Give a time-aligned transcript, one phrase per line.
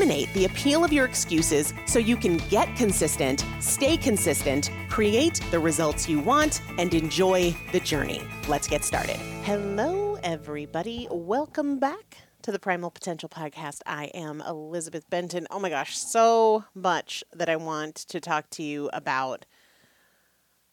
[0.00, 6.08] the appeal of your excuses so you can get consistent, stay consistent, create the results
[6.08, 8.20] you want, and enjoy the journey.
[8.46, 9.16] Let's get started.
[9.44, 11.08] Hello, everybody.
[11.10, 13.80] Welcome back to the Primal Potential Podcast.
[13.86, 15.46] I am Elizabeth Benton.
[15.50, 19.46] Oh my gosh, so much that I want to talk to you about.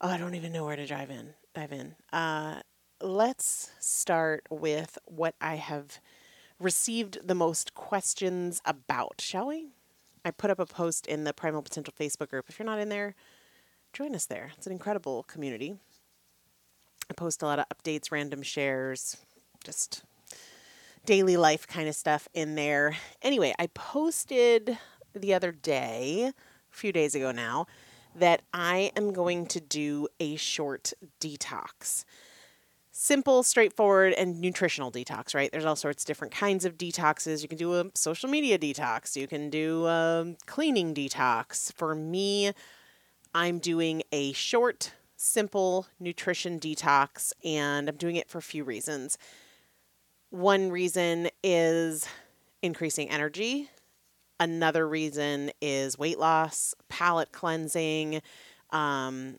[0.01, 1.33] Oh, I don't even know where to dive in.
[1.55, 1.95] Dive in.
[2.11, 2.61] Uh,
[2.99, 5.99] let's start with what I have
[6.63, 9.67] received the most questions about, shall we?
[10.25, 12.45] I put up a post in the Primal Potential Facebook group.
[12.47, 13.15] If you're not in there,
[13.91, 14.51] join us there.
[14.57, 15.75] It's an incredible community.
[17.09, 19.17] I post a lot of updates, random shares,
[19.63, 20.03] just
[21.05, 22.95] daily life kind of stuff in there.
[23.21, 24.77] Anyway, I posted
[25.13, 27.67] the other day, a few days ago now,
[28.15, 32.05] that I am going to do a short detox.
[32.95, 35.51] Simple, straightforward, and nutritional detox, right?
[35.51, 37.41] There's all sorts of different kinds of detoxes.
[37.41, 41.73] You can do a social media detox, you can do a cleaning detox.
[41.73, 42.51] For me,
[43.33, 49.17] I'm doing a short, simple nutrition detox, and I'm doing it for a few reasons.
[50.29, 52.07] One reason is
[52.61, 53.71] increasing energy.
[54.39, 58.21] Another reason is weight loss, palate cleansing,
[58.69, 59.37] um,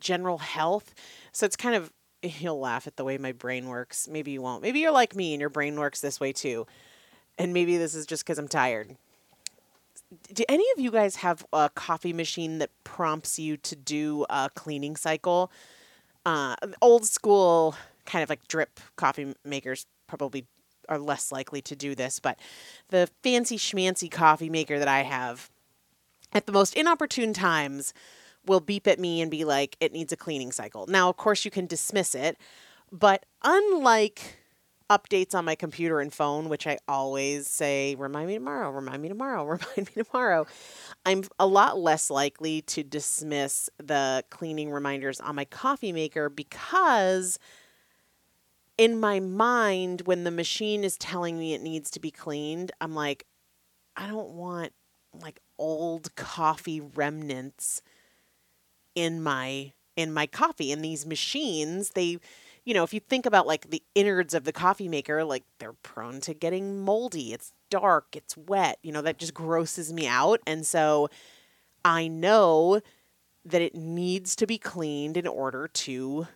[0.00, 0.94] general health.
[1.32, 1.92] So it's kind of,
[2.40, 4.08] you'll laugh at the way my brain works.
[4.08, 4.62] Maybe you won't.
[4.62, 6.66] Maybe you're like me and your brain works this way too.
[7.38, 8.96] And maybe this is just because I'm tired
[10.32, 14.50] do any of you guys have a coffee machine that prompts you to do a
[14.54, 15.52] cleaning cycle?
[16.24, 17.74] Uh, old school
[18.06, 20.46] kind of like drip coffee makers probably
[20.88, 22.38] are less likely to do this, but
[22.88, 25.50] the fancy schmancy coffee maker that I have
[26.32, 27.92] at the most inopportune times
[28.46, 30.86] will beep at me and be like, it needs a cleaning cycle.
[30.86, 32.38] Now, of course, you can dismiss it,
[32.90, 34.38] but unlike
[34.90, 39.08] updates on my computer and phone, which I always say, remind me tomorrow, remind me
[39.08, 39.44] tomorrow,
[39.76, 40.46] remind me tomorrow,
[41.04, 47.38] I'm a lot less likely to dismiss the cleaning reminders on my coffee maker because
[48.78, 52.94] in my mind, when the machine is telling me it needs to be cleaned, I'm
[52.94, 53.26] like,
[53.96, 54.72] I don't want
[55.12, 57.82] like old coffee remnants
[58.98, 62.18] in my in my coffee in these machines they
[62.68, 65.72] you know, if you think about like the innards of the coffee maker, like they're
[65.72, 67.32] prone to getting moldy.
[67.32, 70.40] It's dark, it's wet, you know, that just grosses me out.
[70.46, 71.08] And so
[71.82, 72.82] I know
[73.46, 76.28] that it needs to be cleaned in order to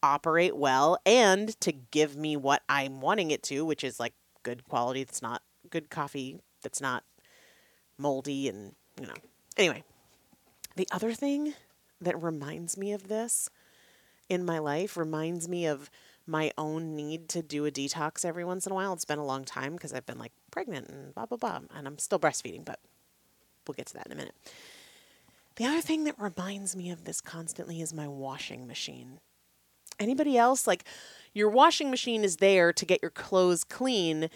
[0.00, 4.14] operate well and to give me what I'm wanting it to, which is like
[4.44, 7.02] good quality that's not good coffee that's not
[7.98, 9.14] moldy and, you know.
[9.56, 9.82] Anyway,
[10.76, 11.54] the other thing
[12.04, 13.48] that reminds me of this
[14.28, 15.90] in my life reminds me of
[16.26, 18.92] my own need to do a detox every once in a while.
[18.94, 21.60] It's been a long time because I've been like pregnant and blah, blah, blah.
[21.74, 22.80] And I'm still breastfeeding, but
[23.66, 24.34] we'll get to that in a minute.
[25.56, 29.20] The other thing that reminds me of this constantly is my washing machine.
[30.00, 30.66] Anybody else?
[30.66, 30.84] Like,
[31.32, 34.30] your washing machine is there to get your clothes clean,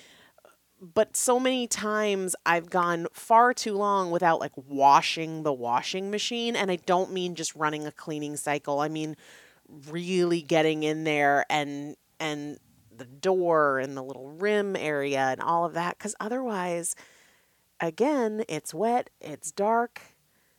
[0.80, 6.54] but so many times I've gone far too long without like washing the washing machine.
[6.54, 9.16] And I don't mean just running a cleaning cycle, I mean
[9.90, 12.58] really getting in there and and
[12.96, 16.96] the door and the little rim area and all of that cuz otherwise
[17.78, 20.00] again it's wet it's dark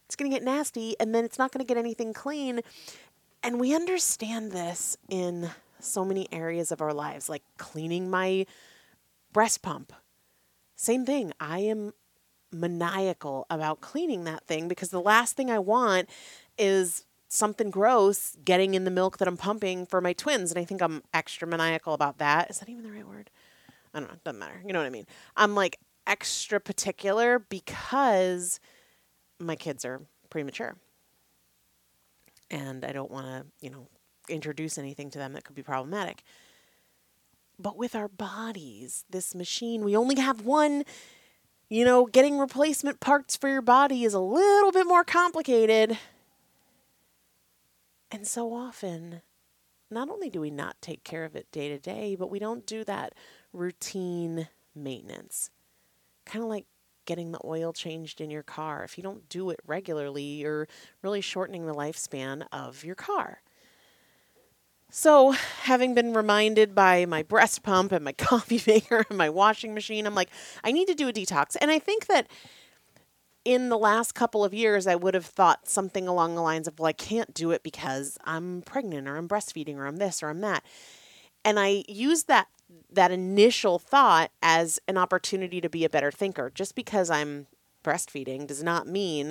[0.06, 2.62] it's going to get nasty and then it's not going to get anything clean
[3.42, 8.46] and we understand this in so many areas of our lives like cleaning my
[9.34, 9.92] breast pump
[10.80, 11.94] same thing i am
[12.52, 16.10] maniacal about cleaning that thing because the last thing i want
[16.58, 20.52] is something gross getting in the milk that I'm pumping for my twins.
[20.52, 22.50] And I think I'm extra maniacal about that.
[22.50, 23.30] Is that even the right word?
[23.94, 24.16] I don't know.
[24.16, 24.62] It Doesn't matter.
[24.66, 25.06] You know what I mean?
[25.38, 28.60] I'm like extra particular because
[29.40, 30.76] my kids are premature.
[32.52, 33.88] And I don't want to, you know,
[34.28, 36.24] introduce anything to them that could be problematic.
[37.60, 40.84] But with our bodies, this machine, we only have one.
[41.70, 46.00] You know, getting replacement parts for your body is a little bit more complicated
[48.12, 49.22] and so often,
[49.92, 52.66] not only do we not take care of it day to day, but we don't
[52.66, 53.14] do that
[53.54, 55.52] routine maintenance.
[56.26, 56.66] Kind of like
[57.06, 58.84] getting the oil changed in your car.
[58.84, 60.68] If you don't do it regularly, you're
[61.02, 63.42] really shortening the lifespan of your car.
[64.92, 69.74] So, having been reminded by my breast pump and my coffee maker and my washing
[69.74, 70.30] machine, I'm like,
[70.64, 71.56] I need to do a detox.
[71.60, 72.28] And I think that
[73.46, 76.80] in the last couple of years, I would have thought something along the lines of,
[76.80, 80.30] well, I can't do it because I'm pregnant or I'm breastfeeding or I'm this or
[80.30, 80.64] I'm that.
[81.46, 82.48] And I used that
[82.92, 86.52] that initial thought as an opportunity to be a better thinker.
[86.54, 87.48] Just because I'm
[87.84, 89.30] breastfeeding does not mean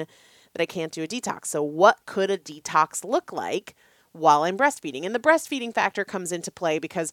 [0.52, 1.46] that I can't do a detox.
[1.46, 3.76] So, what could a detox look like
[4.12, 5.04] while I'm breastfeeding?
[5.04, 7.12] And the breastfeeding factor comes into play because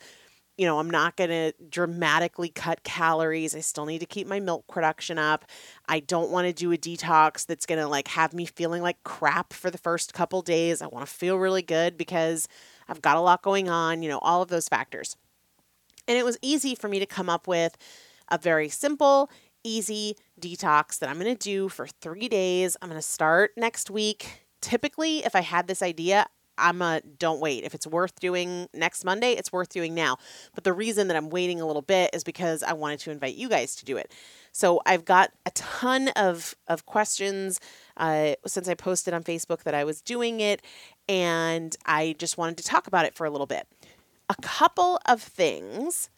[0.58, 3.56] you know, I'm not going to dramatically cut calories.
[3.56, 5.46] I still need to keep my milk production up.
[5.88, 9.04] I don't want to do a detox that's going to like have me feeling like
[9.04, 10.82] crap for the first couple days.
[10.82, 12.48] I want to feel really good because
[12.88, 15.18] I've got a lot going on, you know, all of those factors.
[16.08, 17.76] And it was easy for me to come up with
[18.32, 19.30] a very simple,
[19.64, 22.78] easy detox that I'm going to do for 3 days.
[22.82, 24.46] I'm going to start next week.
[24.62, 27.64] Typically, if I had this idea, I'm a don't wait.
[27.64, 30.18] If it's worth doing next Monday, it's worth doing now.
[30.54, 33.36] But the reason that I'm waiting a little bit is because I wanted to invite
[33.36, 34.12] you guys to do it.
[34.52, 37.60] So I've got a ton of of questions
[37.98, 40.62] uh, since I posted on Facebook that I was doing it,
[41.10, 43.68] and I just wanted to talk about it for a little bit.
[44.30, 46.10] A couple of things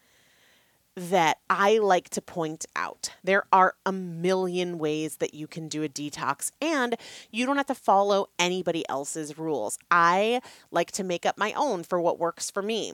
[0.98, 3.12] that I like to point out.
[3.24, 6.96] There are a million ways that you can do a detox, and
[7.32, 9.78] you don't have to follow anybody else's rules.
[9.92, 12.94] I like to make up my own for what works for me.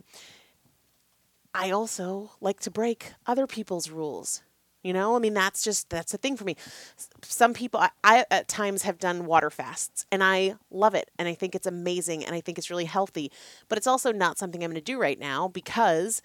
[1.54, 4.44] I also like to break other people's rules.
[4.84, 6.58] You know, I mean, that's just, that's a thing for me.
[7.22, 11.26] Some people, I, I, at times have done water fasts and I love it and
[11.26, 13.32] I think it's amazing and I think it's really healthy.
[13.70, 16.22] But it's also not something I'm going to do right now because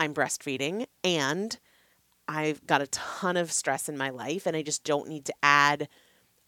[0.00, 1.58] I'm breastfeeding and
[2.26, 5.34] I've got a ton of stress in my life and I just don't need to
[5.42, 5.88] add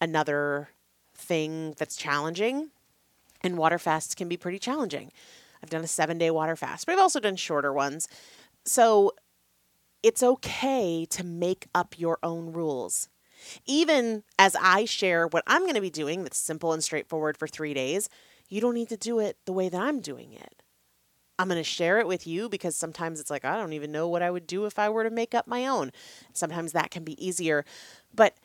[0.01, 0.69] another
[1.13, 2.71] thing that's challenging.
[3.41, 5.11] And water fasts can be pretty challenging.
[5.61, 8.07] I've done a seven day water fast, but I've also done shorter ones.
[8.65, 9.13] So
[10.01, 13.07] it's okay to make up your own rules.
[13.65, 17.47] Even as I share what I'm going to be doing that's simple and straightforward for
[17.47, 18.09] three days,
[18.49, 20.62] you don't need to do it the way that I'm doing it.
[21.39, 24.07] I'm going to share it with you because sometimes it's like, I don't even know
[24.07, 25.91] what I would do if I were to make up my own.
[26.31, 27.65] Sometimes that can be easier.
[28.13, 28.35] But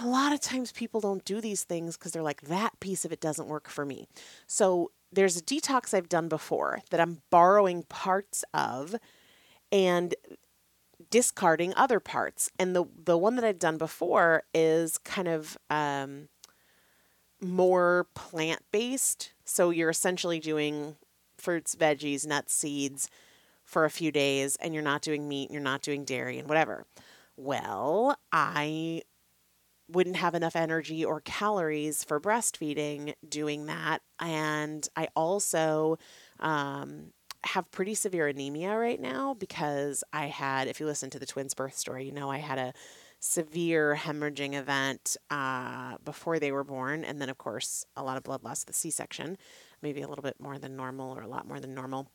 [0.00, 3.12] a lot of times people don't do these things because they're like, that piece of
[3.12, 4.06] it doesn't work for me.
[4.46, 8.94] So there's a detox I've done before that I'm borrowing parts of
[9.70, 10.14] and
[11.10, 12.50] discarding other parts.
[12.58, 16.28] And the, the one that I've done before is kind of um,
[17.40, 19.32] more plant based.
[19.44, 20.96] So you're essentially doing
[21.42, 23.10] fruits, veggies, nuts, seeds
[23.64, 26.48] for a few days and you're not doing meat, and you're not doing dairy and
[26.48, 26.84] whatever.
[27.36, 29.02] Well, I
[29.88, 33.98] wouldn't have enough energy or calories for breastfeeding doing that.
[34.20, 35.98] And I also
[36.40, 37.12] um,
[37.44, 41.54] have pretty severe anemia right now because I had, if you listen to the twins'
[41.54, 42.72] birth story, you know, I had a
[43.20, 47.04] severe hemorrhaging event uh, before they were born.
[47.04, 49.36] And then, of course, a lot of blood loss the C section
[49.82, 52.08] maybe a little bit more than normal or a lot more than normal.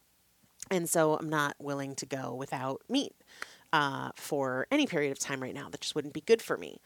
[0.71, 3.15] And so I'm not willing to go without meat
[3.71, 5.69] uh, for any period of time right now.
[5.69, 6.81] That just wouldn't be good for me.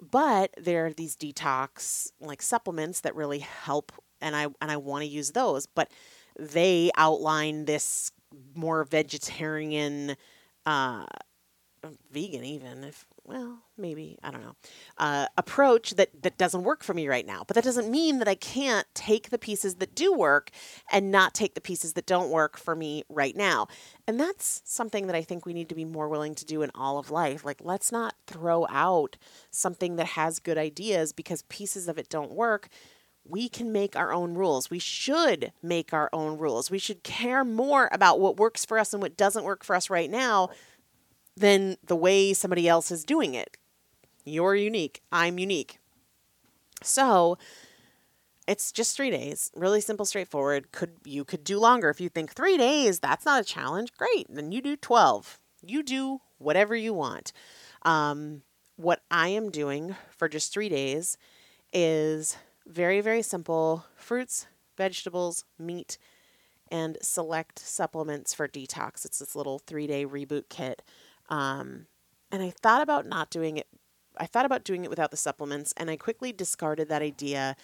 [0.00, 5.02] But there are these detox like supplements that really help, and I and I want
[5.02, 5.66] to use those.
[5.66, 5.92] But
[6.38, 8.10] they outline this
[8.54, 10.16] more vegetarian,
[10.66, 11.06] uh,
[12.10, 14.56] vegan even if well, maybe, I don't know,
[14.98, 17.44] uh, approach that, that doesn't work for me right now.
[17.46, 20.50] But that doesn't mean that I can't take the pieces that do work
[20.90, 23.68] and not take the pieces that don't work for me right now.
[24.08, 26.70] And that's something that I think we need to be more willing to do in
[26.74, 27.44] all of life.
[27.44, 29.16] Like, let's not throw out
[29.50, 32.68] something that has good ideas because pieces of it don't work.
[33.24, 34.68] We can make our own rules.
[34.68, 36.72] We should make our own rules.
[36.72, 39.88] We should care more about what works for us and what doesn't work for us
[39.88, 40.50] right now
[41.36, 43.56] than the way somebody else is doing it.
[44.24, 45.02] You're unique.
[45.10, 45.78] I'm unique.
[46.82, 47.38] So
[48.46, 49.50] it's just three days.
[49.54, 50.72] Really simple, straightforward.
[50.72, 53.92] Could you could do longer if you think three days, that's not a challenge.
[53.96, 54.26] Great.
[54.28, 55.38] Then you do 12.
[55.64, 57.32] You do whatever you want.
[57.82, 58.42] Um,
[58.76, 61.16] what I am doing for just three days
[61.72, 62.36] is
[62.66, 64.46] very, very simple fruits,
[64.76, 65.98] vegetables, meat,
[66.70, 69.04] and select supplements for detox.
[69.04, 70.82] It's this little three day reboot kit
[71.32, 71.86] um,
[72.30, 73.66] and I thought about not doing it.
[74.18, 77.56] I thought about doing it without the supplements, and I quickly discarded that idea.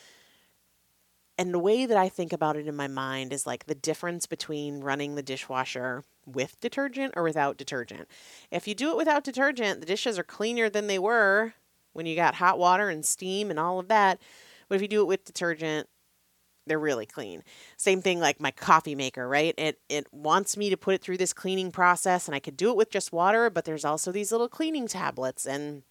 [1.37, 4.25] And the way that I think about it in my mind is like the difference
[4.25, 8.09] between running the dishwasher with detergent or without detergent.
[8.51, 11.53] If you do it without detergent, the dishes are cleaner than they were
[11.93, 14.19] when you got hot water and steam and all of that.
[14.69, 15.91] But if you do it with detergent,
[16.69, 17.43] They're really clean.
[17.77, 19.55] Same thing like my coffee maker, right?
[19.59, 22.71] It it wants me to put it through this cleaning process and I could do
[22.71, 25.83] it with just water, but there's also these little cleaning tablets and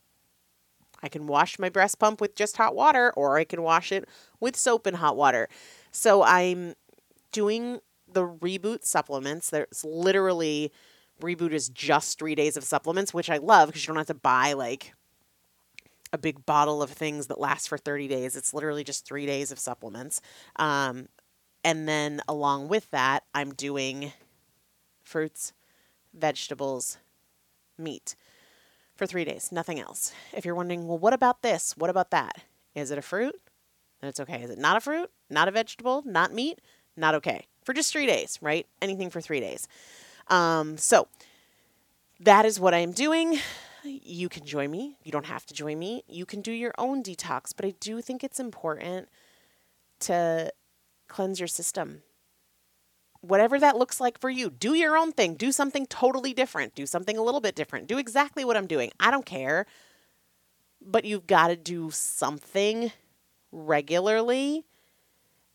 [1.04, 4.08] I can wash my breast pump with just hot water or I can wash it
[4.40, 5.48] with soap and hot water.
[5.92, 6.76] So I'm
[7.32, 7.80] doing
[8.12, 9.50] the reboot supplements.
[9.50, 10.72] There's literally
[11.22, 14.14] reboot is just 3 days of supplements, which I love because you don't have to
[14.14, 14.94] buy like
[16.14, 18.36] a big bottle of things that lasts for 30 days.
[18.36, 20.22] It's literally just three days of supplements.
[20.58, 21.08] Um,
[21.64, 24.14] and then along with that, I'm doing
[25.04, 25.54] fruits,
[26.14, 26.98] vegetables,
[27.78, 28.16] meat
[28.96, 30.12] for three days, nothing else.
[30.34, 31.76] If you're wondering, well, what about this?
[31.78, 32.42] What about that?
[32.74, 33.36] Is it a fruit?
[34.02, 34.42] Then it's okay.
[34.42, 35.12] Is it not a fruit?
[35.30, 36.04] Not a vegetable?
[36.06, 36.60] Not meat?
[36.96, 37.46] Not okay.
[37.64, 38.66] For just three days, right?
[38.82, 39.68] Anything for three days.
[40.30, 41.08] Um, so
[42.20, 43.40] that is what I'm doing
[43.84, 44.98] you can join me.
[45.04, 46.04] You don't have to join me.
[46.08, 49.10] You can do your own detox, but I do think it's important
[50.02, 50.52] to
[51.08, 52.02] cleanse your system.
[53.22, 55.36] Whatever that looks like for you, do your own thing.
[55.36, 56.76] Do something totally different.
[56.76, 57.88] Do something a little bit different.
[57.88, 58.92] Do exactly what I'm doing.
[59.00, 59.66] I don't care.
[60.82, 62.92] But you've got to do something
[63.52, 64.66] regularly.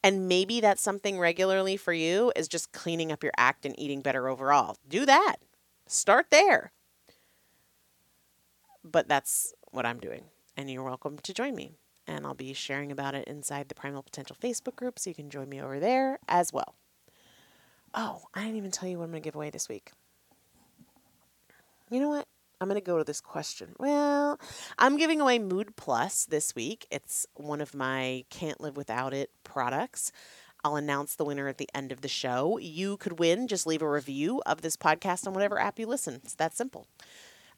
[0.03, 4.01] And maybe that something regularly for you is just cleaning up your act and eating
[4.01, 4.77] better overall.
[4.89, 5.37] Do that.
[5.87, 6.73] Start there
[8.85, 10.25] but that's what I'm doing.
[10.57, 11.73] And you're welcome to join me.
[12.07, 15.31] And I'll be sharing about it inside the Primal Potential Facebook group, so you can
[15.31, 16.75] join me over there as well.
[17.95, 19.93] Oh, I didn't even tell you what I'm going to give away this week.
[21.91, 22.27] You know what?
[22.61, 23.75] I'm going to go to this question.
[23.79, 24.39] Well,
[24.79, 26.87] I'm giving away Mood Plus this week.
[26.91, 30.13] It's one of my Can't Live Without It products.
[30.65, 32.59] I'll announce the winner at the end of the show.
[32.59, 33.49] You could win.
[33.49, 36.21] Just leave a review of this podcast on whatever app you listen.
[36.23, 36.87] It's that simple.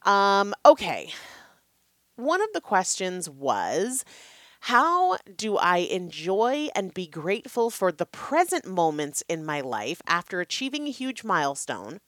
[0.04, 1.12] Um, okay.
[2.16, 4.04] One of the questions was
[4.62, 10.40] how do I enjoy and be grateful for the present moments in my life after
[10.40, 12.00] achieving a huge milestone?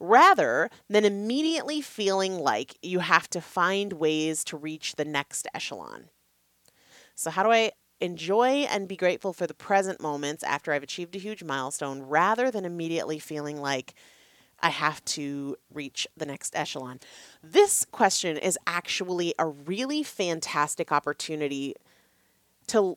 [0.00, 6.10] rather than immediately feeling like you have to find ways to reach the next echelon.
[7.14, 11.14] So, how do I enjoy and be grateful for the present moments after I've achieved
[11.14, 13.94] a huge milestone rather than immediately feeling like
[14.62, 17.00] I have to reach the next echelon.
[17.42, 21.74] This question is actually a really fantastic opportunity
[22.68, 22.96] to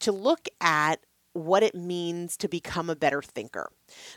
[0.00, 0.96] to look at
[1.32, 3.70] what it means to become a better thinker.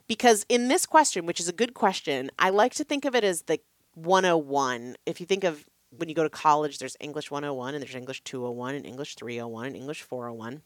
[0.08, 3.24] Because in this question, which is a good question, I like to think of it
[3.24, 3.60] as the
[3.94, 4.96] 101.
[5.06, 8.24] If you think of when you go to college, there's English 101 and there's English
[8.24, 10.62] 201 and English 301 and English 401.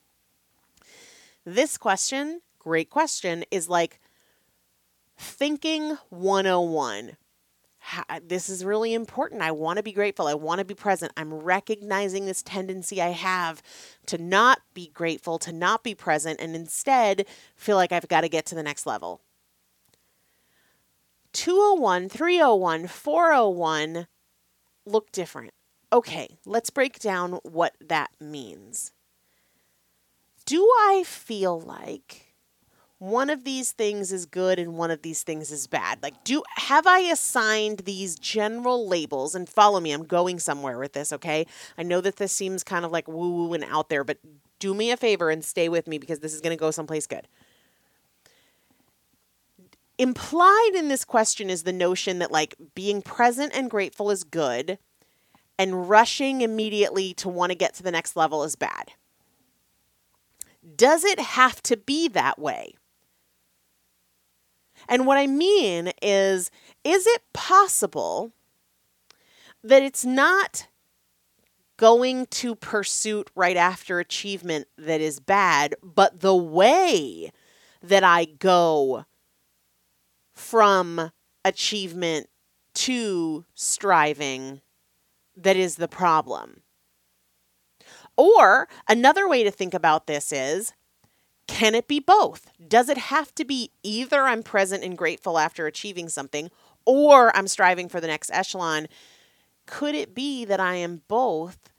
[1.46, 4.00] This question, great question, is like
[5.22, 7.18] Thinking 101.
[8.24, 9.42] This is really important.
[9.42, 10.28] I want to be grateful.
[10.28, 11.12] I want to be present.
[11.18, 13.62] I'm recognizing this tendency I have
[14.06, 17.26] to not be grateful, to not be present, and instead
[17.58, 19.22] feel like I've got to get to the next level.
[21.34, 24.08] 201, 301, 401
[24.86, 25.52] look different.
[25.92, 28.94] Okay, let's break down what that means.
[30.46, 32.29] Do I feel like
[33.00, 36.04] one of these things is good and one of these things is bad.
[36.04, 39.36] Like, do have I assigned these general labels?
[39.36, 41.48] And follow me, I'm going somewhere with this, okay?
[41.78, 44.18] I know that this seems kind of like woo woo and out there, but
[44.60, 47.08] do me a favor and stay with me because this is going to go someplace
[47.08, 47.28] good.
[49.98, 54.78] Implied in this question is the notion that, like, being present and grateful is good,
[55.58, 58.94] and rushing immediately to want to get to the next level is bad.
[60.76, 62.76] Does it have to be that way?
[64.88, 66.52] And what I mean is,
[66.84, 68.32] is it possible
[69.64, 70.68] that it's not
[71.78, 77.32] going to pursuit right after achievement that is bad, but the way
[77.82, 79.06] that I go
[80.34, 81.12] from
[81.46, 82.28] achievement
[82.76, 84.62] to striving
[85.38, 86.62] that is the problem?
[88.18, 90.74] Or another way to think about this is
[91.50, 92.52] can it be both?
[92.66, 96.52] Does it have to be either I'm present and grateful after achieving something
[96.86, 98.88] or I'm striving for the next echelon?
[99.66, 101.72] Could it be that I am both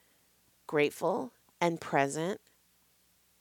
[0.66, 2.40] grateful and present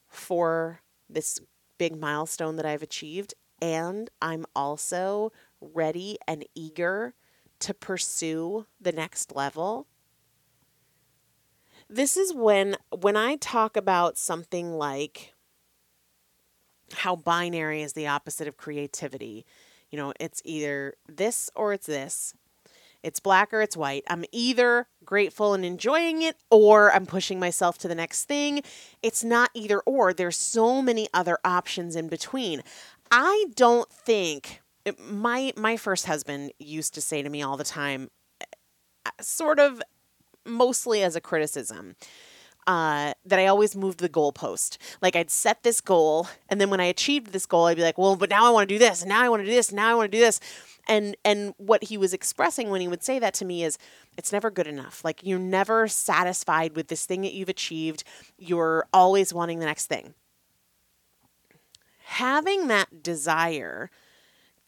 [0.07, 1.39] for this
[1.79, 7.15] big milestone that I've achieved and I'm also ready and eager
[7.57, 9.87] to pursue the next level?
[11.89, 15.33] This is when when I talk about something like
[16.93, 19.45] how binary is the opposite of creativity.
[19.89, 22.34] You know, it's either this or it's this.
[23.02, 24.04] It's black or it's white.
[24.10, 28.62] I'm either grateful and enjoying it or I'm pushing myself to the next thing.
[29.02, 30.13] It's not either or.
[30.13, 32.62] There's so many other options in between.
[33.10, 34.62] I don't think
[34.99, 38.10] my my first husband used to say to me all the time
[38.41, 39.82] uh, sort of
[40.45, 41.95] mostly as a criticism
[42.69, 44.77] uh, that I always moved the goalpost.
[45.01, 47.97] Like I'd set this goal, and then when I achieved this goal, I'd be like,
[47.97, 49.69] "Well, but now I want to do this, and now I want to do this,
[49.69, 50.39] and now I want to do this."
[50.88, 53.79] And and what he was expressing when he would say that to me is,
[54.19, 55.03] it's never good enough.
[55.03, 58.03] Like you're never satisfied with this thing that you've achieved.
[58.38, 60.13] You're always wanting the next thing.
[62.03, 63.89] Having that desire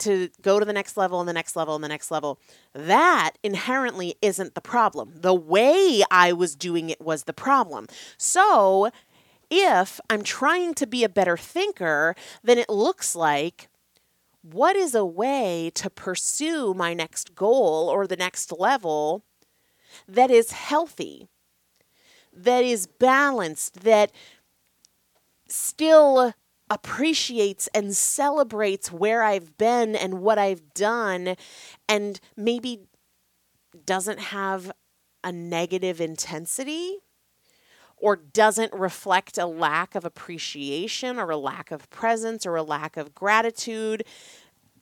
[0.02, 2.38] to go to the next level and the next level and the next level.
[2.74, 5.12] That inherently isn't the problem.
[5.14, 7.86] The way I was doing it was the problem.
[8.16, 8.90] So,
[9.50, 13.68] if I'm trying to be a better thinker, then it looks like
[14.42, 19.24] what is a way to pursue my next goal or the next level
[20.08, 21.28] that is healthy,
[22.32, 24.10] that is balanced, that
[25.48, 26.34] still
[26.72, 31.36] appreciates and celebrates where I've been and what I've done,
[31.86, 32.80] and maybe
[33.84, 34.72] doesn't have
[35.22, 36.96] a negative intensity
[37.98, 42.96] or doesn't reflect a lack of appreciation or a lack of presence or a lack
[42.96, 44.02] of gratitude.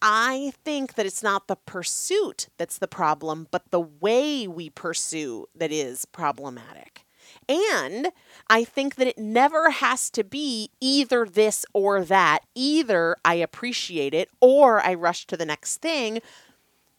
[0.00, 5.46] I think that it's not the pursuit that's the problem, but the way we pursue
[5.54, 7.04] that is problematic.
[7.50, 8.12] And
[8.48, 12.44] I think that it never has to be either this or that.
[12.54, 16.20] Either I appreciate it or I rush to the next thing.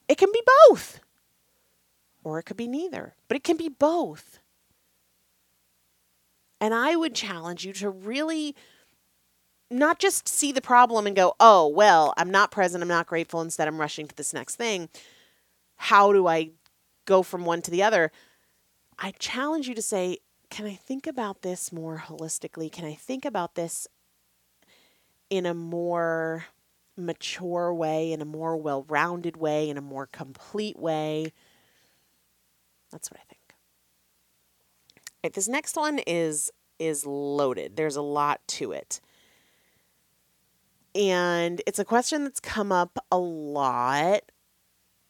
[0.10, 1.00] It can be both.
[2.26, 4.40] Or it could be neither, but it can be both.
[6.60, 8.54] And I would challenge you to really
[9.70, 13.40] not just see the problem and go, oh, well, I'm not present, I'm not grateful,
[13.40, 14.90] instead I'm rushing to this next thing.
[15.78, 16.52] How do I
[17.06, 18.12] go from one to the other?
[19.00, 20.18] I challenge you to say,
[20.52, 22.70] can I think about this more holistically?
[22.72, 23.88] Can I think about this
[25.30, 26.46] in a more
[26.98, 31.32] mature way, in a more well rounded way, in a more complete way?
[32.92, 33.24] That's what I
[35.24, 35.34] think.
[35.34, 37.78] This next one is is loaded.
[37.78, 39.00] There's a lot to it.
[40.94, 44.31] And it's a question that's come up a lot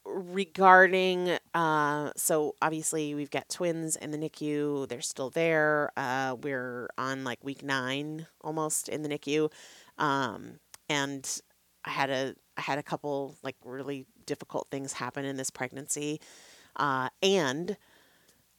[0.06, 6.90] regarding uh so obviously we've got twins in the NICU they're still there uh we're
[6.98, 9.52] on like week 9 almost in the NICU
[10.00, 10.60] um
[10.90, 11.42] and
[11.86, 16.20] I had a I had a couple like really difficult things happen in this pregnancy
[16.78, 17.78] uh and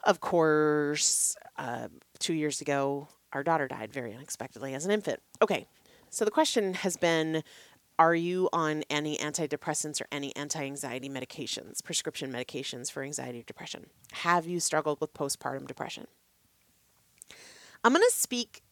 [0.05, 1.89] of course uh
[2.21, 5.21] 2 years ago our daughter died very unexpectedly as an infant.
[5.43, 5.67] Okay
[6.09, 7.43] so the question has been
[7.99, 13.45] are you on any antidepressants or any anti anxiety medications, prescription medications for anxiety or
[13.45, 13.87] depression?
[14.13, 16.07] Have you struggled with postpartum depression?
[17.85, 18.63] I'm going to speak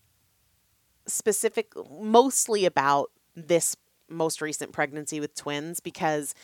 [1.07, 3.77] specific mostly about this
[4.09, 6.35] most recent pregnancy with twins because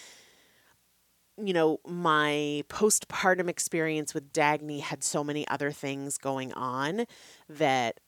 [1.37, 7.07] you know my postpartum experience with Dagny had so many other things going on
[7.49, 8.01] that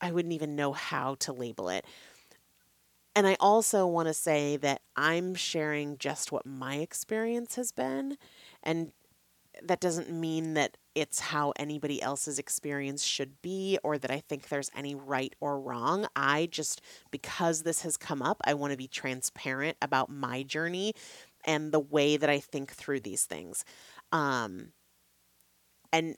[0.00, 1.86] I wouldn't even know how to label it.
[3.14, 8.16] And I also want to say that I'm sharing just what my experience has been.
[8.62, 8.92] And
[9.62, 14.48] that doesn't mean that it's how anybody else's experience should be or that I think
[14.48, 16.06] there's any right or wrong.
[16.16, 20.94] I just, because this has come up, I want to be transparent about my journey
[21.44, 23.64] and the way that I think through these things.
[24.10, 24.72] Um,
[25.92, 26.16] and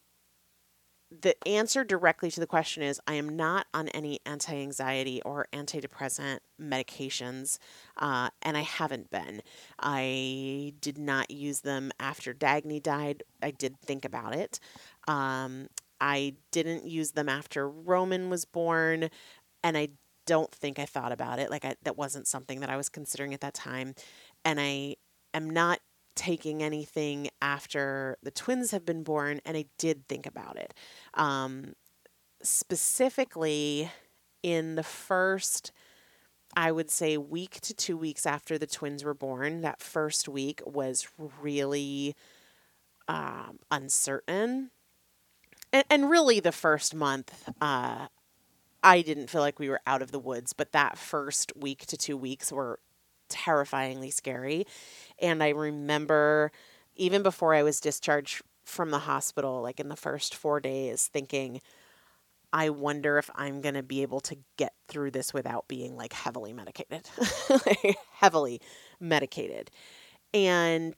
[1.23, 5.47] the answer directly to the question is I am not on any anti anxiety or
[5.53, 7.59] antidepressant medications,
[7.99, 9.43] uh, and I haven't been.
[9.79, 13.23] I did not use them after Dagny died.
[13.43, 14.61] I did think about it.
[15.07, 15.69] Um,
[16.01, 19.11] I didn't use them after Roman was born,
[19.63, 19.89] and I
[20.27, 21.51] don't think I thought about it.
[21.51, 23.95] Like, I, that wasn't something that I was considering at that time.
[24.45, 24.97] And I
[25.33, 25.81] am not
[26.15, 30.75] taking anything after the twins have been born, and I did think about it.
[31.15, 31.75] Um,
[32.43, 33.91] specifically,
[34.43, 35.73] in the first,
[36.57, 40.61] I would say, week to two weeks after the twins were born, that first week
[40.65, 41.09] was
[41.41, 42.15] really
[43.09, 44.71] um, uncertain.
[45.73, 48.07] And, and really, the first month, uh,
[48.83, 51.97] I didn't feel like we were out of the woods, but that first week to
[51.97, 52.79] two weeks were
[53.29, 54.67] terrifyingly scary.
[55.21, 56.53] And I remember
[56.97, 61.61] even before I was discharged from the hospital, like in the first four days, thinking,
[62.53, 66.13] I wonder if I'm going to be able to get through this without being like
[66.13, 67.09] heavily medicated,
[67.51, 68.61] like, heavily
[69.01, 69.71] medicated.
[70.33, 70.95] And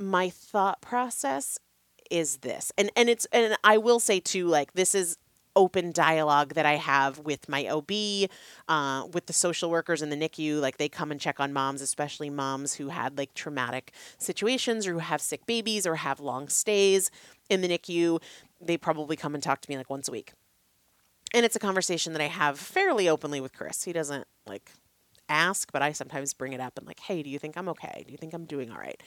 [0.00, 1.58] my thought process
[2.10, 2.72] is this.
[2.76, 5.16] And and it's and I will say too like this is
[5.56, 8.28] open dialogue that I have with my OB,
[8.68, 10.60] uh, with the social workers in the NICU.
[10.60, 14.92] Like they come and check on moms, especially moms who had like traumatic situations or
[14.92, 17.10] who have sick babies or have long stays
[17.48, 18.20] in the NICU.
[18.60, 20.32] They probably come and talk to me like once a week.
[21.32, 23.82] And it's a conversation that I have fairly openly with Chris.
[23.82, 24.70] He doesn't like
[25.28, 28.04] ask, but I sometimes bring it up and like, hey, do you think I'm okay?
[28.06, 29.02] Do you think I'm doing all right?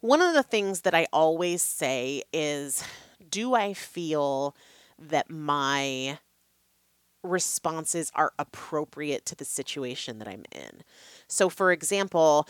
[0.00, 2.84] One of the things that I always say is,
[3.30, 4.54] do I feel
[5.00, 6.18] that my
[7.22, 10.82] responses are appropriate to the situation that I'm in.
[11.28, 12.46] So, for example,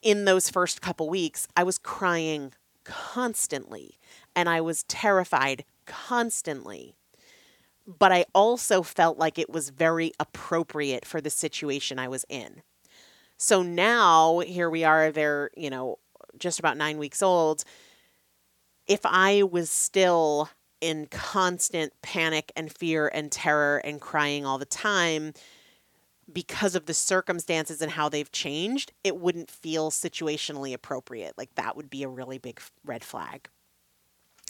[0.00, 2.52] in those first couple weeks, I was crying
[2.84, 3.98] constantly
[4.34, 6.94] and I was terrified constantly.
[7.86, 12.62] But I also felt like it was very appropriate for the situation I was in.
[13.36, 15.98] So now here we are, they're, you know,
[16.38, 17.64] just about nine weeks old.
[18.86, 20.48] If I was still
[20.82, 25.32] in constant panic and fear and terror and crying all the time
[26.30, 31.34] because of the circumstances and how they've changed, it wouldn't feel situationally appropriate.
[31.38, 33.48] Like that would be a really big red flag.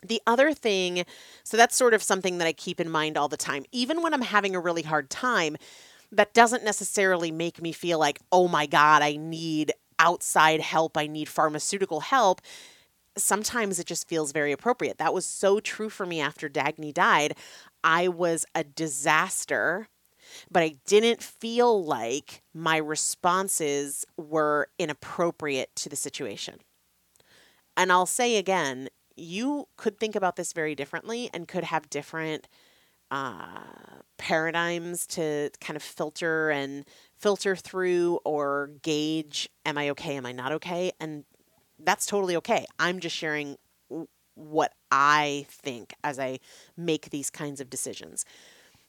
[0.04, 1.04] The other thing,
[1.44, 3.64] so that's sort of something that I keep in mind all the time.
[3.70, 5.56] Even when I'm having a really hard time,
[6.10, 11.06] that doesn't necessarily make me feel like, oh my God, I need outside help, I
[11.06, 12.40] need pharmaceutical help
[13.16, 14.98] sometimes it just feels very appropriate.
[14.98, 17.36] That was so true for me after Dagny died.
[17.84, 19.88] I was a disaster,
[20.50, 26.60] but I didn't feel like my responses were inappropriate to the situation.
[27.76, 32.48] And I'll say again, you could think about this very differently and could have different
[33.10, 33.60] uh,
[34.16, 36.84] paradigms to kind of filter and
[37.18, 40.92] filter through or gauge am I okay, am I not okay?
[40.98, 41.24] And
[41.84, 42.64] that's totally okay.
[42.78, 43.56] I'm just sharing
[44.34, 46.38] what I think as I
[46.76, 48.24] make these kinds of decisions.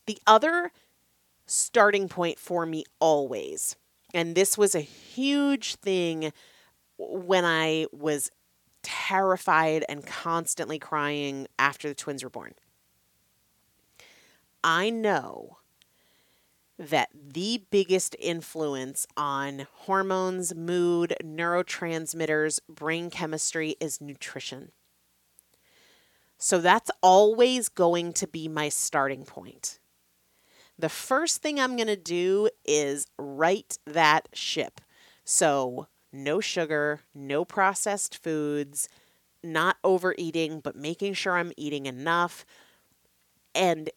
[0.05, 0.71] The other
[1.45, 3.75] starting point for me always,
[4.13, 6.31] and this was a huge thing
[6.97, 8.31] when I was
[8.83, 12.53] terrified and constantly crying after the twins were born.
[14.63, 15.57] I know
[16.77, 24.71] that the biggest influence on hormones, mood, neurotransmitters, brain chemistry is nutrition.
[26.37, 29.79] So that's always going to be my starting point.
[30.77, 34.81] The first thing I'm going to do is right that ship.
[35.23, 38.89] So, no sugar, no processed foods,
[39.43, 42.45] not overeating, but making sure I'm eating enough.
[43.55, 43.89] And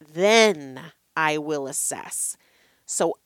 [0.00, 0.80] then
[1.16, 2.36] I will assess.
[2.86, 3.18] So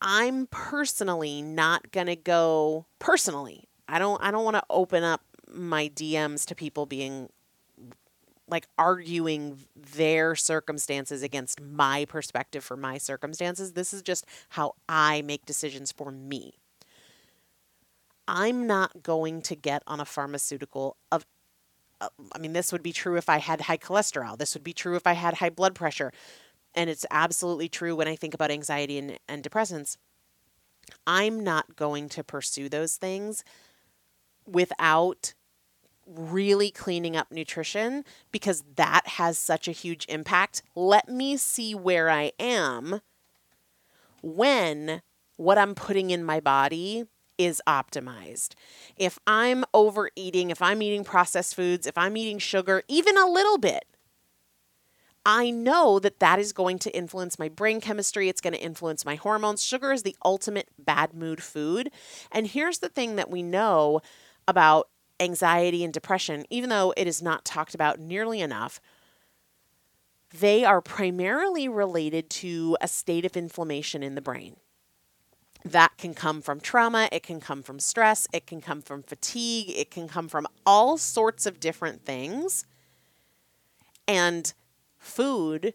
[0.00, 3.68] I'm personally not going to go personally.
[3.88, 7.28] I don't I don't want to open up my DMs to people being
[8.48, 13.72] like arguing their circumstances against my perspective for my circumstances.
[13.72, 16.58] This is just how I make decisions for me.
[18.28, 21.24] I'm not going to get on a pharmaceutical of
[22.00, 24.36] uh, I mean this would be true if I had high cholesterol.
[24.36, 26.12] This would be true if I had high blood pressure
[26.74, 29.96] and it's absolutely true when I think about anxiety and, and depressants,
[31.06, 33.44] I'm not going to pursue those things
[34.46, 35.34] without
[36.06, 40.62] really cleaning up nutrition because that has such a huge impact.
[40.74, 43.00] Let me see where I am
[44.22, 45.02] when
[45.36, 47.06] what I'm putting in my body
[47.36, 48.54] is optimized.
[48.96, 53.58] If I'm overeating, if I'm eating processed foods, if I'm eating sugar, even a little
[53.58, 53.84] bit,
[55.26, 58.28] I know that that is going to influence my brain chemistry.
[58.28, 59.64] It's going to influence my hormones.
[59.64, 61.90] Sugar is the ultimate bad mood food.
[62.30, 64.00] And here's the thing that we know
[64.46, 64.88] about
[65.20, 68.80] anxiety and depression, even though it is not talked about nearly enough,
[70.38, 74.56] they are primarily related to a state of inflammation in the brain.
[75.64, 79.70] That can come from trauma, it can come from stress, it can come from fatigue,
[79.70, 82.66] it can come from all sorts of different things.
[84.06, 84.52] And
[85.04, 85.74] food,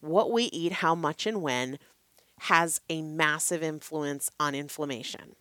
[0.00, 1.78] what we eat, how much and when,
[2.40, 5.36] has a massive influence on inflammation.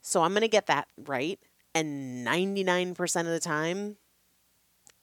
[0.00, 1.38] So I'm going to get that right.
[1.74, 3.96] And 99% of the time,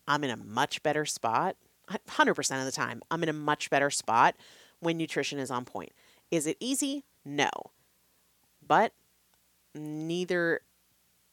[0.07, 1.55] I'm in a much better spot.
[1.89, 4.35] 100% of the time, I'm in a much better spot
[4.79, 5.91] when nutrition is on point.
[6.31, 7.05] Is it easy?
[7.23, 7.49] No.
[8.65, 8.93] But
[9.73, 10.61] neither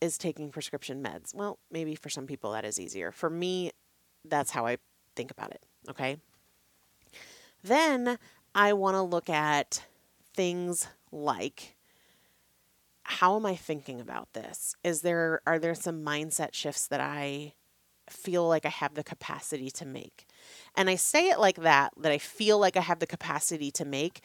[0.01, 1.35] is taking prescription meds.
[1.35, 3.11] Well, maybe for some people that is easier.
[3.11, 3.73] For me,
[4.25, 4.79] that's how I
[5.17, 5.65] think about it.
[5.89, 6.17] Okay.
[7.63, 8.19] Then
[8.55, 9.85] I want to look at
[10.35, 11.75] things like
[13.05, 14.77] how am I thinking about this?
[14.83, 17.53] Is there are there some mindset shifts that I
[18.09, 20.27] feel like I have the capacity to make?
[20.75, 23.85] And I say it like that that I feel like I have the capacity to
[23.85, 24.21] make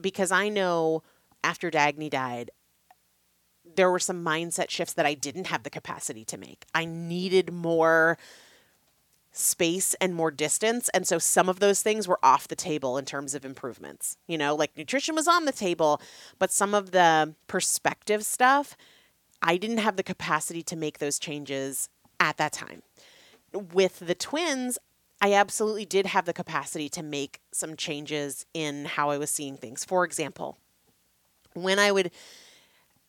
[0.00, 1.02] because I know
[1.44, 2.50] after Dagny died
[3.76, 6.64] there were some mindset shifts that I didn't have the capacity to make.
[6.74, 8.18] I needed more
[9.32, 10.90] space and more distance.
[10.90, 14.18] And so some of those things were off the table in terms of improvements.
[14.26, 16.00] You know, like nutrition was on the table,
[16.38, 18.76] but some of the perspective stuff,
[19.40, 21.88] I didn't have the capacity to make those changes
[22.20, 22.82] at that time.
[23.52, 24.78] With the twins,
[25.20, 29.56] I absolutely did have the capacity to make some changes in how I was seeing
[29.56, 29.84] things.
[29.84, 30.58] For example,
[31.54, 32.10] when I would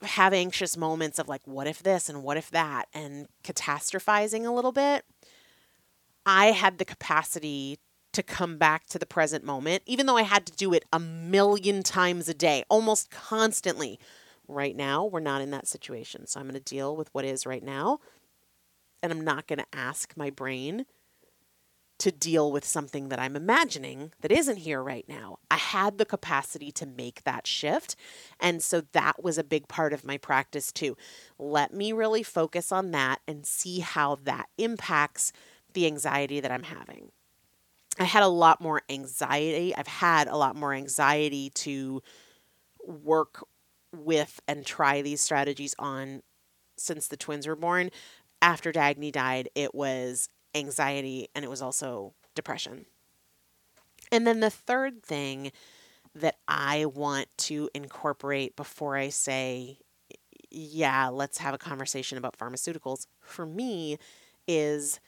[0.01, 4.51] have anxious moments of like, what if this and what if that, and catastrophizing a
[4.51, 5.05] little bit,
[6.25, 7.79] I had the capacity
[8.13, 10.99] to come back to the present moment, even though I had to do it a
[10.99, 13.99] million times a day, almost constantly.
[14.47, 16.27] Right now, we're not in that situation.
[16.27, 17.99] So I'm going to deal with what is right now.
[19.01, 20.85] And I'm not going to ask my brain
[21.99, 25.37] to deal with something that I'm imagining that isn't here right now.
[25.49, 27.95] I had the capacity to make that shift.
[28.39, 30.97] And so that was a big part of my practice too.
[31.39, 35.31] Let me really focus on that and see how that impacts
[35.73, 37.11] the anxiety that I'm having.
[37.99, 39.75] I had a lot more anxiety.
[39.75, 42.01] I've had a lot more anxiety to
[42.85, 43.45] work
[43.95, 46.23] with and try these strategies on
[46.75, 47.91] since the twins were born.
[48.41, 52.85] After Dagny died, it was anxiety and it was also depression.
[54.11, 55.51] And then the third thing
[56.15, 59.79] that I want to incorporate before I say,
[60.51, 63.97] yeah, let's have a conversation about pharmaceuticals for me
[64.47, 64.99] is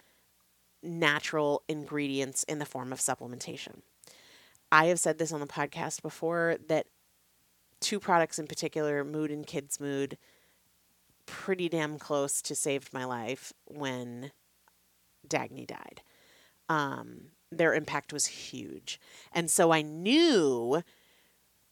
[0.86, 3.82] natural ingredients in the form of supplementation.
[4.71, 6.88] I have said this on the podcast before that
[7.80, 10.17] two products in particular, Mood and Kids Mood,
[11.26, 14.32] pretty damn close to saved my life when
[15.28, 16.02] Dagny died.
[16.69, 19.00] Um, their impact was huge.
[19.32, 20.84] And so I knew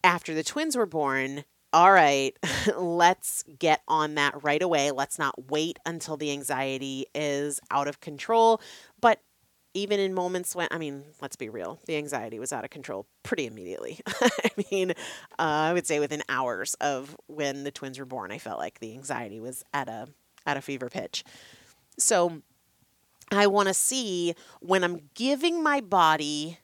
[0.04, 2.38] after the twins were born all right,
[2.78, 4.92] let's get on that right away.
[4.92, 8.62] Let's not wait until the anxiety is out of control.
[9.02, 9.20] But
[9.74, 13.08] even in moments when, I mean, let's be real, the anxiety was out of control
[13.24, 14.00] pretty immediately.
[14.08, 14.94] I mean, uh,
[15.38, 18.94] I would say within hours of when the twins were born, I felt like the
[18.94, 20.08] anxiety was at a
[20.46, 21.24] at a fever pitch.
[21.98, 22.42] So
[23.32, 26.60] I want to see when I'm giving my body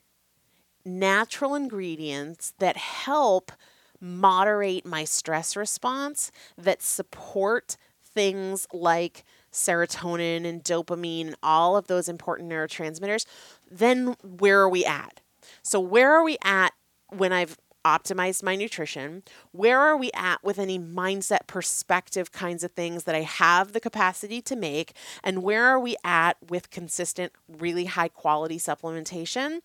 [0.86, 3.52] natural ingredients that help
[4.02, 12.08] moderate my stress response that support things like serotonin and dopamine and all of those
[12.10, 13.26] important neurotransmitters,
[13.70, 15.22] then where are we at?
[15.62, 16.74] So, where are we at
[17.10, 19.24] when I've optimized my nutrition?
[19.52, 23.80] Where are we at with any mindset perspective kinds of things that I have the
[23.80, 24.94] capacity to make?
[25.24, 29.62] And where are we at with consistent, really high quality supplementation?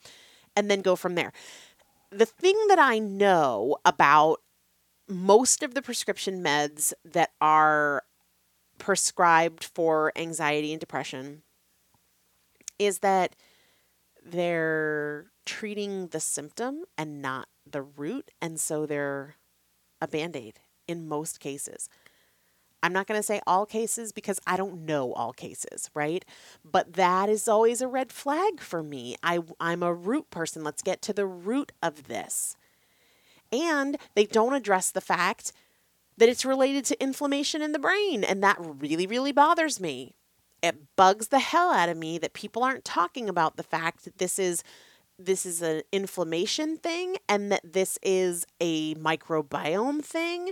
[0.56, 1.32] And then go from there
[2.16, 4.40] the thing that I know about
[5.08, 8.04] most of the prescription meds that are
[8.78, 11.42] prescribed for anxiety and depression
[12.78, 13.36] is that
[14.24, 18.30] they're treating the symptom and not the root.
[18.40, 19.36] And so they're
[20.00, 21.88] a band aid in most cases.
[22.84, 26.22] I'm not going to say all cases because I don't know all cases, right?
[26.62, 29.16] But that is always a red flag for me.
[29.22, 30.62] I, I'm a root person.
[30.62, 32.56] Let's get to the root of this.
[33.50, 35.50] And they don't address the fact
[36.18, 38.22] that it's related to inflammation in the brain.
[38.22, 40.14] And that really, really bothers me.
[40.62, 44.18] It bugs the hell out of me that people aren't talking about the fact that
[44.18, 44.62] this is
[45.18, 50.50] this is an inflammation thing and that this is a microbiome thing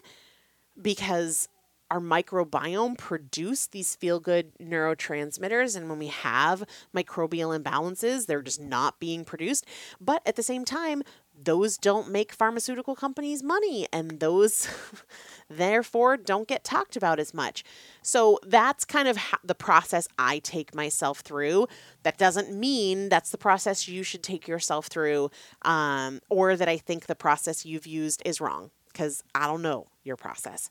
[0.80, 1.48] because
[1.92, 5.76] our microbiome produce these feel good neurotransmitters.
[5.76, 6.64] And when we have
[6.96, 9.66] microbial imbalances, they're just not being produced.
[10.00, 11.02] But at the same time,
[11.44, 14.68] those don't make pharmaceutical companies money, and those
[15.50, 17.62] therefore don't get talked about as much.
[18.00, 21.66] So that's kind of the process I take myself through.
[22.04, 26.78] That doesn't mean that's the process you should take yourself through, um, or that I
[26.78, 30.70] think the process you've used is wrong, because I don't know your process.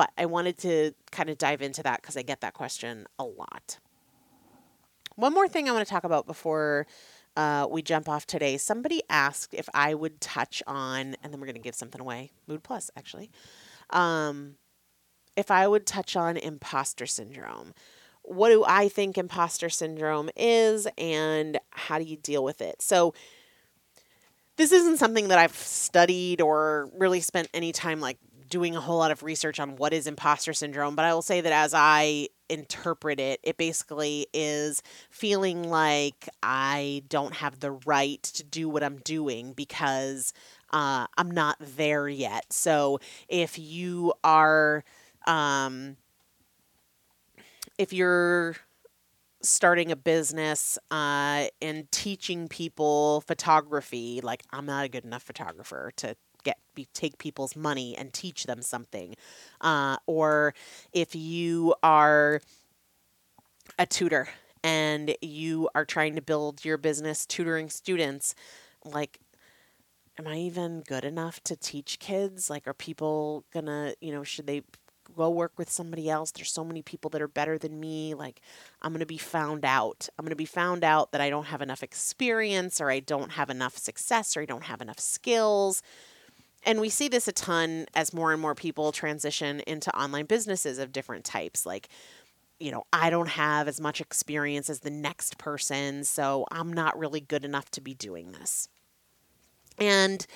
[0.00, 3.24] But I wanted to kind of dive into that because I get that question a
[3.24, 3.78] lot.
[5.16, 6.86] One more thing I want to talk about before
[7.36, 8.56] uh, we jump off today.
[8.56, 12.30] Somebody asked if I would touch on, and then we're going to give something away,
[12.46, 13.30] Mood Plus, actually.
[13.90, 14.54] Um,
[15.36, 17.74] if I would touch on imposter syndrome.
[18.22, 22.80] What do I think imposter syndrome is, and how do you deal with it?
[22.80, 23.12] So,
[24.56, 28.18] this isn't something that I've studied or really spent any time like
[28.50, 31.40] doing a whole lot of research on what is imposter syndrome, but I will say
[31.40, 38.22] that as I interpret it, it basically is feeling like I don't have the right
[38.22, 40.34] to do what I'm doing because
[40.72, 42.52] uh, I'm not there yet.
[42.52, 42.98] So
[43.28, 44.84] if you are,
[45.26, 45.96] um,
[47.78, 48.56] if you're
[49.42, 55.92] starting a business uh, and teaching people photography, like I'm not a good enough photographer
[55.96, 56.58] to get
[56.94, 59.14] take people's money and teach them something,
[59.60, 60.54] uh, or
[60.92, 62.40] if you are
[63.78, 64.28] a tutor
[64.62, 68.34] and you are trying to build your business tutoring students,
[68.84, 69.20] like
[70.20, 72.50] am I even good enough to teach kids?
[72.50, 74.62] Like, are people gonna, you know, should they
[75.16, 76.30] go work with somebody else?
[76.30, 78.14] There's so many people that are better than me.
[78.14, 78.40] Like,
[78.82, 80.08] I'm gonna be found out.
[80.18, 83.50] I'm gonna be found out that I don't have enough experience or I don't have
[83.50, 85.82] enough success or I don't have enough skills.
[86.62, 90.78] And we see this a ton as more and more people transition into online businesses
[90.78, 91.64] of different types.
[91.64, 91.88] Like,
[92.58, 96.98] you know, I don't have as much experience as the next person, so I'm not
[96.98, 98.68] really good enough to be doing this.
[99.78, 100.26] And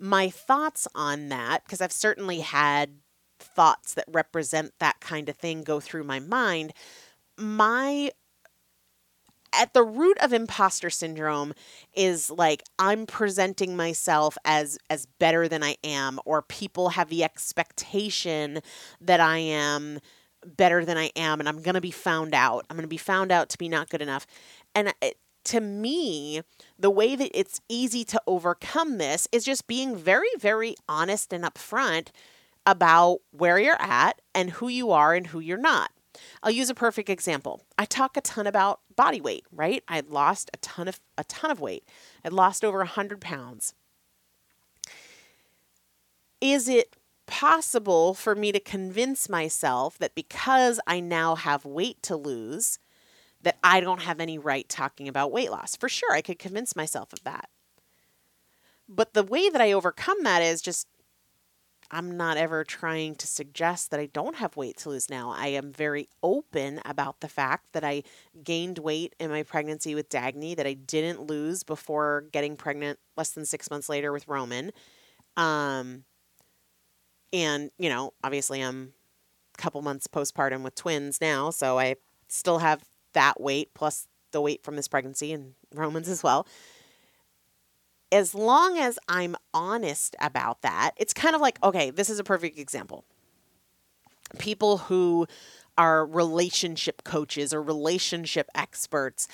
[0.00, 2.98] my thoughts on that, because I've certainly had
[3.40, 6.72] thoughts that represent that kind of thing go through my mind,
[7.36, 8.12] my
[9.52, 11.52] at the root of imposter syndrome
[11.94, 17.24] is like i'm presenting myself as as better than i am or people have the
[17.24, 18.60] expectation
[19.00, 19.98] that i am
[20.44, 22.96] better than i am and i'm going to be found out i'm going to be
[22.96, 24.26] found out to be not good enough
[24.74, 26.42] and it, to me,
[26.78, 31.44] the way that it's easy to overcome this is just being very, very honest and
[31.44, 32.08] upfront
[32.64, 35.90] about where you're at and who you are and who you're not.
[36.42, 37.62] I'll use a perfect example.
[37.78, 39.82] I talk a ton about body weight, right?
[39.88, 41.84] I lost a ton of a ton of weight.
[42.24, 43.74] I lost over 100 pounds.
[46.40, 46.96] Is it
[47.26, 52.78] possible for me to convince myself that because I now have weight to lose,
[53.40, 55.74] that I don't have any right talking about weight loss.
[55.74, 57.48] For sure, I could convince myself of that.
[58.88, 60.86] But the way that I overcome that is just
[61.94, 65.30] I'm not ever trying to suggest that I don't have weight to lose now.
[65.30, 68.02] I am very open about the fact that I
[68.42, 73.32] gained weight in my pregnancy with Dagny that I didn't lose before getting pregnant less
[73.32, 74.72] than six months later with Roman.
[75.36, 76.04] Um,
[77.30, 78.94] and, you know, obviously I'm
[79.58, 81.96] a couple months postpartum with twins now, so I
[82.28, 82.82] still have
[83.12, 86.46] that weight plus the weight from this pregnancy and Romans as well.
[88.12, 92.24] As long as I'm honest about that, it's kind of like, okay, this is a
[92.24, 93.04] perfect example.
[94.38, 95.26] People who
[95.78, 99.26] are relationship coaches or relationship experts,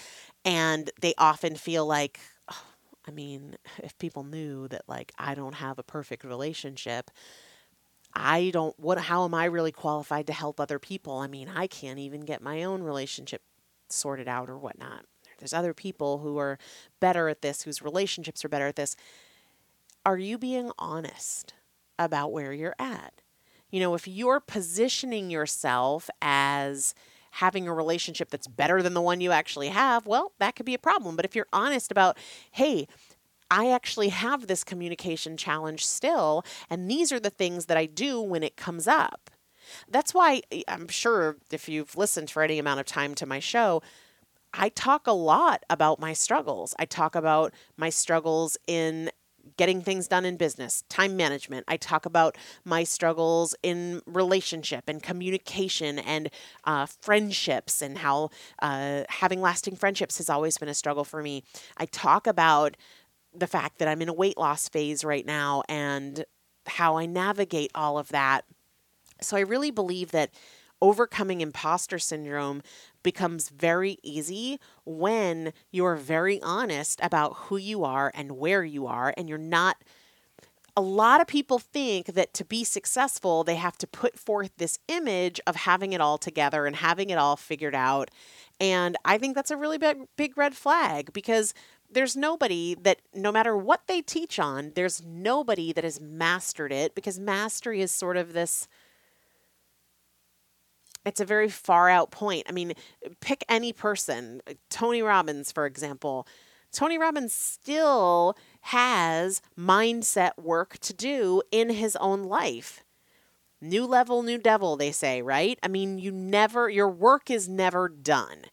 [0.45, 2.21] and they often feel like,
[2.51, 2.65] oh,
[3.07, 7.11] I mean, if people knew that like I don't have a perfect relationship,
[8.15, 11.19] I don't what how am I really qualified to help other people?
[11.19, 13.43] I mean, I can't even get my own relationship
[13.89, 15.05] sorted out or whatnot.
[15.39, 16.59] There's other people who are
[17.01, 18.97] better at this, whose relationships are better at this.
[20.05, 21.55] Are you being honest
[21.99, 23.23] about where you're at?
[23.71, 26.95] You know, if you're positioning yourself as
[27.33, 30.75] having a relationship that's better than the one you actually have, well, that could be
[30.75, 31.17] a problem.
[31.17, 32.17] But if you're honest about,
[32.53, 32.89] hey,
[33.51, 38.21] I actually have this communication challenge still, and these are the things that I do
[38.21, 39.31] when it comes up.
[39.89, 43.39] That's why eh, I'm sure if you've listened for any amount of time to my
[43.39, 43.83] show,
[44.55, 46.75] I talk a lot about my struggles.
[46.79, 49.11] I talk about my struggles in
[49.57, 51.65] getting things done in business, time management.
[51.69, 56.31] I talk about my struggles in relationship and communication and
[56.65, 58.31] uh, friendships and how
[58.61, 61.45] uh, having lasting friendships has always been a struggle for me.
[61.77, 62.77] I talk about
[63.35, 66.25] the fact that I'm in a weight loss phase right now and
[66.67, 68.45] how I navigate all of that
[69.21, 70.31] so I really believe that
[70.81, 72.63] overcoming imposter syndrome
[73.03, 79.15] becomes very easy when you're very honest about who you are and where you are,
[79.17, 79.77] and you're not.
[80.77, 84.79] A lot of people think that to be successful, they have to put forth this
[84.87, 88.11] image of having it all together and having it all figured out.
[88.61, 91.53] And I think that's a really big, big red flag because
[91.91, 96.95] there's nobody that, no matter what they teach on, there's nobody that has mastered it
[96.95, 98.69] because mastery is sort of this
[101.09, 102.47] it's a very far out point.
[102.49, 102.75] I mean,
[103.21, 104.41] pick any person,
[104.71, 106.27] Tony Robbins, for example.
[106.71, 112.85] Tony Robbins still has mindset work to do in his own life.
[113.61, 115.59] New level, new devil, they say, right?
[115.63, 118.45] I mean, you never, your work is never done.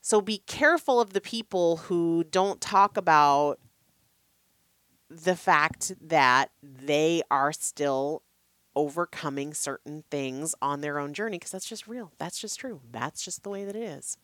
[0.00, 3.58] So be careful of the people who don't talk about
[5.10, 8.22] the fact that they are still
[8.76, 12.12] overcoming certain things on their own journey because that's just real.
[12.18, 12.80] That's just true.
[12.90, 14.18] That's just the way that it is.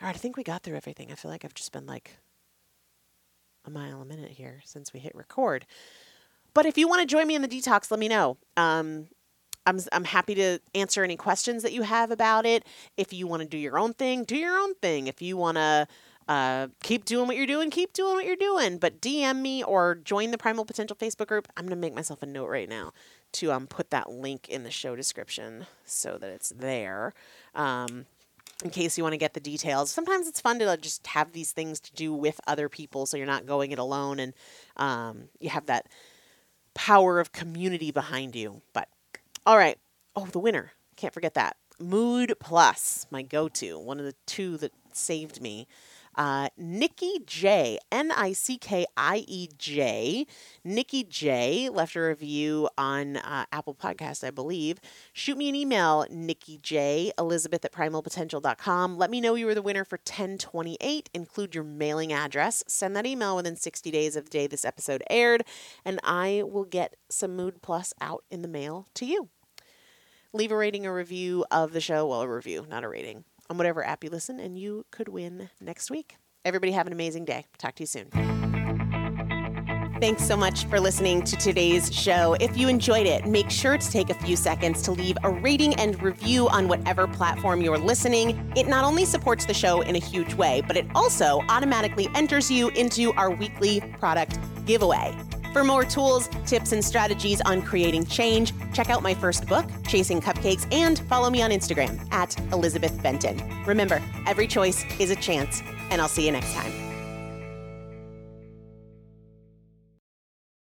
[0.00, 1.10] All right, I think we got through everything.
[1.10, 2.18] I feel like I've just been like
[3.64, 5.66] a mile a minute here since we hit record.
[6.54, 8.38] But if you want to join me in the detox, let me know.
[8.56, 9.08] Um,
[9.66, 12.64] I'm, I'm happy to answer any questions that you have about it.
[12.96, 15.06] If you want to do your own thing, do your own thing.
[15.06, 15.88] If you want to
[16.28, 18.78] uh, keep doing what you're doing, keep doing what you're doing.
[18.78, 21.48] But DM me or join the Primal Potential Facebook group.
[21.56, 22.92] I'm gonna make myself a note right now
[23.32, 27.14] to um put that link in the show description so that it's there.
[27.54, 28.06] Um,
[28.64, 29.90] in case you want to get the details.
[29.90, 33.26] Sometimes it's fun to just have these things to do with other people so you're
[33.26, 34.32] not going it alone and
[34.78, 35.86] um, you have that
[36.74, 38.62] power of community behind you.
[38.72, 38.88] But
[39.44, 39.78] all right.
[40.14, 40.72] Oh, the winner.
[40.96, 41.56] Can't forget that.
[41.78, 45.66] Mood Plus, my go to, one of the two that saved me.
[46.16, 50.26] Uh, Nickie J, N I C K I E J.
[50.64, 54.80] Nickie J left a review on uh, Apple Podcast, I believe.
[55.12, 58.96] Shoot me an email, Nickie J, Elizabeth at primalpotential.com.
[58.96, 61.10] Let me know you were the winner for 1028.
[61.12, 62.64] Include your mailing address.
[62.66, 65.44] Send that email within 60 days of the day this episode aired,
[65.84, 69.28] and I will get some Mood Plus out in the mail to you.
[70.32, 72.06] Leave a rating or review of the show.
[72.06, 75.50] Well, a review, not a rating on whatever app you listen, and you could win
[75.60, 76.16] next week.
[76.44, 77.46] Everybody have an amazing day.
[77.58, 78.10] Talk to you soon.
[79.98, 82.36] Thanks so much for listening to today's show.
[82.38, 85.72] If you enjoyed it, make sure to take a few seconds to leave a rating
[85.76, 88.52] and review on whatever platform you're listening.
[88.54, 92.50] It not only supports the show in a huge way, but it also automatically enters
[92.50, 95.16] you into our weekly product giveaway.
[95.56, 100.20] For more tools, tips, and strategies on creating change, check out my first book, Chasing
[100.20, 103.40] Cupcakes, and follow me on Instagram at Elizabeth Benton.
[103.64, 106.85] Remember, every choice is a chance, and I'll see you next time.